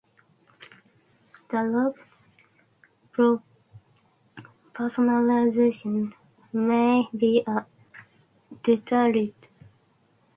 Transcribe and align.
The 1.49 1.61
lack 1.61 1.93
of 3.19 3.43
personalization 4.73 6.13
may 6.51 7.07
be 7.15 7.43
a 7.45 7.67
deterrent. 8.63 9.35